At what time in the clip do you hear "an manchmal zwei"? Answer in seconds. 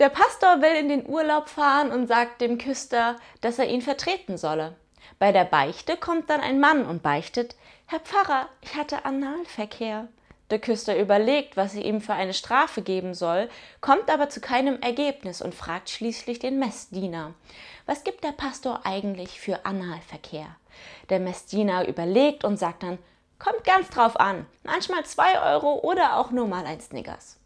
24.18-25.38